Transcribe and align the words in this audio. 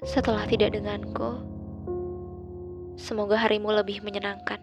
Setelah 0.00 0.48
tidak 0.48 0.72
denganku, 0.72 1.44
semoga 2.96 3.36
harimu 3.36 3.68
lebih 3.68 4.00
menyenangkan. 4.00 4.56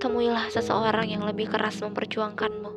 Temuilah 0.00 0.48
seseorang 0.48 1.12
yang 1.12 1.20
lebih 1.28 1.52
keras 1.52 1.76
memperjuangkanmu, 1.84 2.72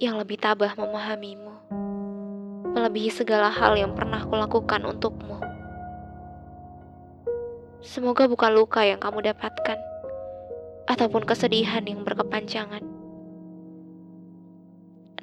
yang 0.00 0.16
lebih 0.16 0.40
tabah 0.40 0.72
memahamimu, 0.72 1.52
melebihi 2.72 3.12
segala 3.12 3.52
hal 3.52 3.76
yang 3.76 3.92
pernah 3.92 4.24
kulakukan 4.24 4.88
untukmu. 4.88 5.36
Semoga 7.84 8.24
bukan 8.24 8.56
luka 8.56 8.88
yang 8.88 8.96
kamu 9.04 9.36
dapatkan, 9.36 9.76
ataupun 10.88 11.28
kesedihan 11.28 11.84
yang 11.84 12.08
berkepanjangan. 12.08 12.80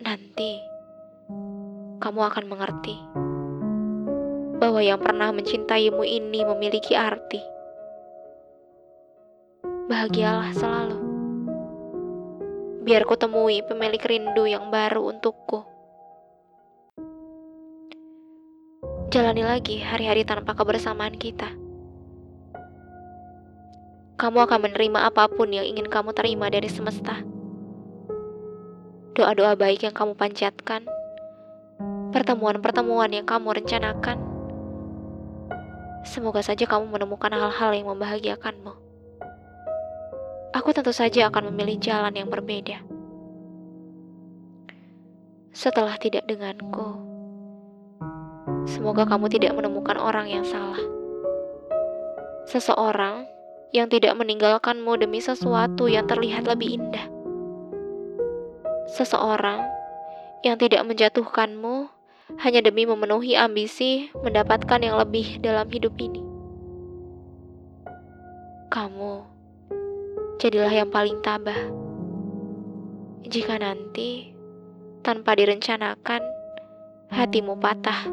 Nanti 0.06 0.62
kamu 1.98 2.22
akan 2.30 2.46
mengerti 2.46 3.29
bahwa 4.60 4.84
yang 4.84 5.00
pernah 5.00 5.32
mencintaimu 5.32 6.04
ini 6.04 6.44
memiliki 6.44 6.94
arti. 7.00 7.40
Bahagialah 9.88 10.52
selalu. 10.52 11.00
Biar 12.84 13.08
ku 13.08 13.16
temui 13.16 13.64
pemilik 13.64 14.04
rindu 14.04 14.46
yang 14.46 14.68
baru 14.68 15.16
untukku. 15.16 15.64
Jalani 19.10 19.42
lagi 19.42 19.82
hari-hari 19.82 20.22
tanpa 20.22 20.54
kebersamaan 20.54 21.18
kita. 21.18 21.50
Kamu 24.20 24.38
akan 24.46 24.70
menerima 24.70 25.00
apa 25.10 25.32
pun 25.32 25.50
yang 25.50 25.66
ingin 25.66 25.88
kamu 25.88 26.12
terima 26.12 26.52
dari 26.52 26.68
semesta. 26.68 27.24
Doa-doa 29.16 29.56
baik 29.58 29.88
yang 29.88 29.96
kamu 29.96 30.14
panjatkan, 30.14 30.86
pertemuan-pertemuan 32.14 33.10
yang 33.16 33.26
kamu 33.26 33.64
rencanakan, 33.64 34.39
Semoga 36.10 36.42
saja 36.42 36.66
kamu 36.66 36.90
menemukan 36.90 37.30
hal-hal 37.30 37.70
yang 37.70 37.86
membahagiakanmu. 37.94 38.74
Aku 40.58 40.74
tentu 40.74 40.90
saja 40.90 41.30
akan 41.30 41.54
memilih 41.54 41.78
jalan 41.78 42.18
yang 42.18 42.34
berbeda. 42.34 42.82
Setelah 45.54 46.02
tidak 46.02 46.26
denganku, 46.26 46.98
semoga 48.66 49.06
kamu 49.06 49.30
tidak 49.30 49.54
menemukan 49.54 50.02
orang 50.02 50.26
yang 50.26 50.42
salah. 50.42 50.82
Seseorang 52.50 53.30
yang 53.70 53.86
tidak 53.86 54.18
meninggalkanmu 54.18 54.98
demi 54.98 55.22
sesuatu 55.22 55.86
yang 55.86 56.10
terlihat 56.10 56.50
lebih 56.50 56.82
indah. 56.82 57.06
Seseorang 58.90 59.62
yang 60.42 60.58
tidak 60.58 60.82
menjatuhkanmu 60.90 61.99
hanya 62.40 62.64
demi 62.64 62.88
memenuhi 62.88 63.36
ambisi 63.36 64.08
mendapatkan 64.24 64.80
yang 64.80 64.96
lebih 64.96 65.44
dalam 65.44 65.68
hidup 65.68 65.92
ini. 66.00 66.24
Kamu 68.72 69.14
jadilah 70.40 70.72
yang 70.72 70.88
paling 70.88 71.20
tabah. 71.20 71.60
Jika 73.28 73.60
nanti 73.60 74.32
tanpa 75.04 75.36
direncanakan 75.36 76.24
hatimu 77.12 77.60
patah. 77.60 78.08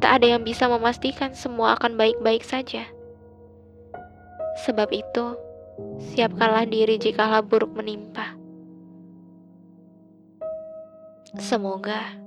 Tak 0.00 0.20
ada 0.20 0.36
yang 0.36 0.44
bisa 0.44 0.68
memastikan 0.68 1.32
semua 1.32 1.76
akan 1.80 1.96
baik-baik 1.96 2.44
saja. 2.44 2.88
Sebab 4.68 4.92
itu, 4.92 5.36
siapkanlah 6.12 6.68
diri 6.68 7.00
jikalau 7.00 7.40
buruk 7.44 7.72
menimpa. 7.72 8.39
Semoga 11.38 12.18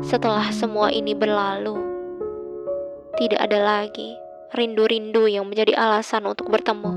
setelah 0.00 0.48
semua 0.56 0.88
ini 0.88 1.12
berlalu, 1.12 1.76
tidak 3.20 3.44
ada 3.44 3.60
lagi 3.60 4.16
rindu-rindu 4.56 5.28
yang 5.28 5.44
menjadi 5.44 5.76
alasan 5.76 6.24
untuk 6.24 6.48
bertemu. 6.48 6.96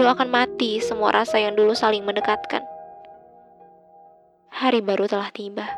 Doakan 0.00 0.32
mati 0.32 0.80
semua 0.80 1.12
rasa 1.12 1.36
yang 1.36 1.52
dulu 1.52 1.76
saling 1.76 2.00
mendekatkan. 2.00 2.64
Hari 4.48 4.80
baru 4.80 5.04
telah 5.04 5.28
tiba. 5.28 5.68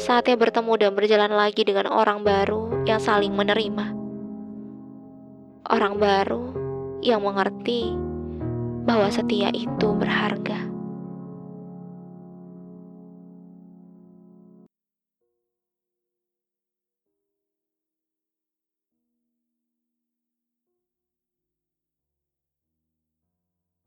Saatnya 0.00 0.40
bertemu 0.40 0.80
dan 0.80 0.96
berjalan 0.96 1.36
lagi 1.36 1.68
dengan 1.68 1.92
orang 1.92 2.24
baru 2.24 2.88
yang 2.88 2.96
saling 2.96 3.36
menerima. 3.36 3.92
Orang 5.68 6.00
baru 6.00 6.48
yang 7.04 7.20
mengerti 7.20 7.92
bahwa 8.88 9.12
setia 9.12 9.52
itu 9.52 9.92
berharga. 9.92 10.73